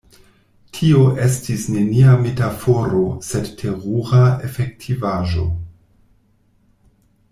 [0.77, 5.47] Tio estis nenia metaforo, sed terura efektivaĵo.